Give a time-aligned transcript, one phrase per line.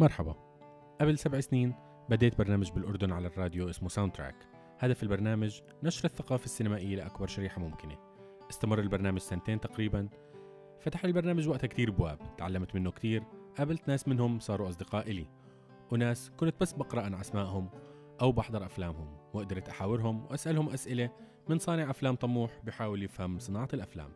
[0.00, 0.34] مرحبا.
[1.00, 1.74] قبل سبع سنين
[2.08, 4.34] بديت برنامج بالأردن على الراديو اسمه Soundtrack
[4.78, 7.96] هدف البرنامج نشر الثقافة السينمائية لأكبر شريحة ممكنة.
[8.50, 10.08] استمر البرنامج سنتين تقريبا.
[10.80, 12.18] فتح البرنامج وقتها كتير بواب.
[12.36, 13.22] تعلمت منه كتير.
[13.58, 15.26] قابلت ناس منهم صاروا أصدقاء إلي.
[15.92, 17.68] وناس كنت بس بقرأ عن أسمائهم
[18.20, 21.10] أو بحضر أفلامهم وقدرت أحاورهم وأسألهم أسئلة
[21.48, 24.10] من صانع أفلام طموح بحاول يفهم صناعة الأفلام.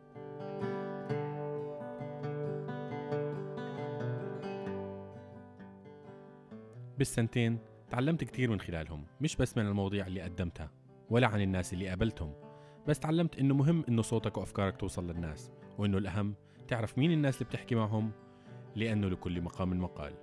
[6.97, 10.71] بالسنتين تعلمت كتير من خلالهم مش بس من المواضيع اللي قدمتها
[11.09, 12.33] ولا عن الناس اللي قابلتهم
[12.87, 16.35] بس تعلمت إنه مهم إنه صوتك وأفكارك توصل للناس وإنه الأهم
[16.67, 18.11] تعرف مين الناس اللي بتحكي معهم
[18.75, 20.13] لأنه لكل مقام مقال.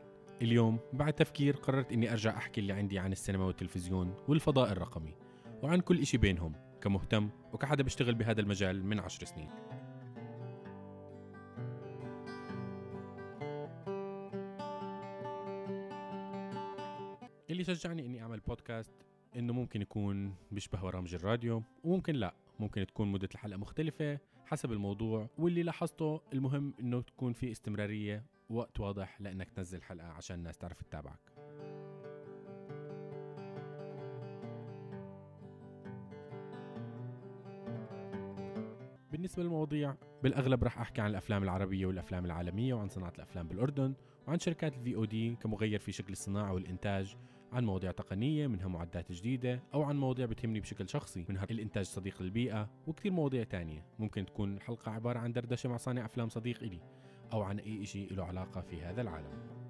[0.43, 5.15] اليوم بعد تفكير قررت إني أرجع أحكي اللي عندي عن السينما والتلفزيون والفضاء الرقمي
[5.63, 9.51] وعن كل إشي بينهم كمهتم وكحدا بيشتغل بهذا المجال من عشر سنين.
[17.69, 18.93] اللي شجعني إني أعمل بودكاست
[19.37, 22.35] إنه ممكن يكون بيشبه برامج الراديو وممكن لا.
[22.61, 28.81] ممكن تكون مدة الحلقة مختلفة حسب الموضوع واللي لاحظته المهم إنه تكون في استمرارية ووقت
[28.81, 31.21] واضح لإنك تنزل حلقة عشان الناس تعرف تتابعك.
[39.13, 43.95] بالنسبة للمواضيع بالأغلب رح أحكي عن الأفلام العربية والأفلام العالمية وعن صناعة الأفلام بالأردن
[44.29, 47.17] وعن شركات الفي أو دي كمغير في شكل الصناعة والإنتاج
[47.53, 52.23] عن مواضيع تقنية منها معدات جديدة أو عن مواضيع بتهمني بشكل شخصي منها الإنتاج صديق
[52.23, 53.87] للبيئة وكتير مواضيع تانية.
[53.99, 56.81] ممكن تكون الحلقة عبارة عن دردشة مع صانع أفلام صديق إلي
[57.33, 59.61] أو عن أي إشي له علاقة في هذا العالم.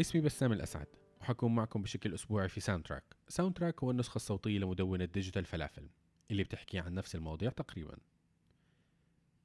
[0.00, 0.86] اسمي بسام الأسعد
[1.20, 5.88] وحكون معكم بشكل أسبوعي في Soundtrack Soundtrack هو النسخة الصوتية لمدونة Digital Falafel
[6.30, 7.96] اللي بتحكي عن نفس المواضيع تقريبا.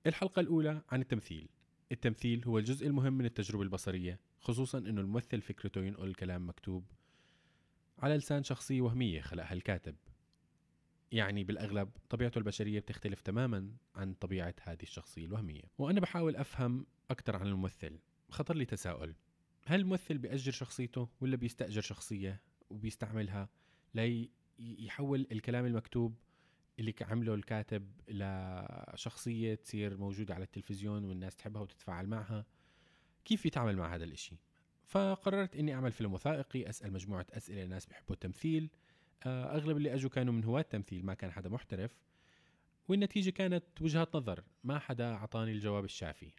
[0.07, 1.49] الحلقة الأولى عن التمثيل.
[1.91, 6.85] التمثيل هو الجزء المهم من التجربة البصرية خصوصا أنه الممثل فكرته ينقل الكلام مكتوب
[7.99, 9.95] على لسان شخصية وهمية خلقها الكاتب.
[11.11, 15.63] يعني بالأغلب طبيعته البشرية بتختلف تماما عن طبيعة هذه الشخصية الوهمية.
[15.77, 17.99] وأنا بحاول أفهم أكثر عن الممثل.
[18.29, 19.15] خطر لي تساؤل.
[19.65, 23.49] هل الممثل بيأجر شخصيته ولا بيستأجر شخصية وبيستعملها
[23.93, 26.15] ليحول الكلام المكتوب
[26.79, 32.45] اللي عمله الكاتب لشخصية تصير موجودة على التلفزيون والناس تحبها وتتفاعل معها.
[33.25, 34.35] كيف يتعامل مع هذا الإشي؟
[34.85, 38.69] فقررت إني أعمل فيلم وثائقي أسأل مجموعة أسئلة الناس بيحبوا التمثيل.
[39.25, 41.97] آه، أغلب اللي أجوا كانوا من هواة التمثيل ما كان حدا محترف.
[42.87, 46.31] والنتيجة كانت وجهات نظر ما حدا أعطاني الجواب الشافي.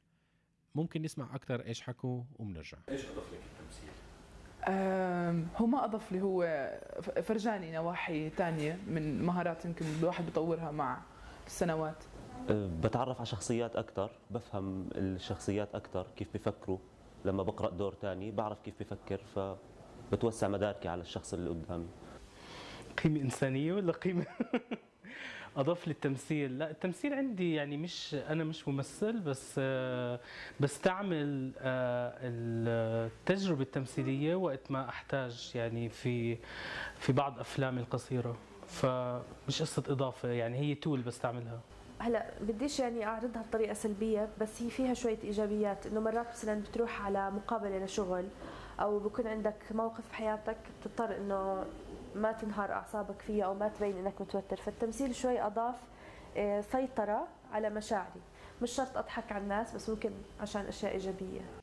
[0.74, 3.40] ممكن نسمع أكثر إيش حكوا وبنرجع لك التمثيل
[5.56, 6.70] هو ما اضاف لي هو
[7.22, 10.98] فرجاني نواحي تانية من مهارات يمكن الواحد بيطورها مع
[11.46, 12.04] السنوات.
[12.50, 16.78] أه، بتعرف على شخصيات أكثر بفهم الشخصيات أكثر كيف بفكروا
[17.24, 19.20] لما بقرأ دور تاني؟ بعرف كيف بفكر
[20.10, 21.86] فبتوسع مداركي على الشخص اللي قدامي.
[23.02, 24.26] قيمة إنسانية ولا قيمة؟
[25.56, 26.58] أضاف للتمثيل.
[26.58, 30.20] لا التمثيل عندي يعني مش أنا مش ممثل بس آه،
[30.60, 36.38] بستعمل آه، التجربة التمثيلية وقت ما أحتاج يعني في
[36.98, 38.36] في بعض أفلامي القصيرة.
[38.66, 41.60] فمش قصة إضافة يعني هي تول بستعملها.
[41.98, 45.86] هلا بديش يعني أعرضها بطريقة سلبية بس هي فيها شوية إيجابيات.
[45.86, 48.24] إنه مرات مثلا بتروح على مقابلة لشغل
[48.80, 51.64] أو بكون عندك موقف بحياتك بتضطر إنه
[52.14, 54.56] ما تنهار أعصابك فيها أو ما تبين إنك متوتر.
[54.56, 55.74] فالتمثيل شوي أضاف
[56.36, 58.20] آه، سيطرة على مشاعري.
[58.62, 61.61] مش شرط أضحك على الناس بس ممكن عشان أشياء إيجابية.